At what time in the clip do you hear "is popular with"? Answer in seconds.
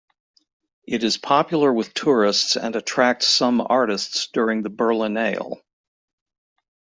1.03-1.93